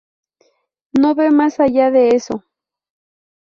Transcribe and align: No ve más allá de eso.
No 0.99 1.13
ve 1.13 1.29
más 1.29 1.59
allá 1.59 1.91
de 1.91 2.07
eso. 2.15 2.43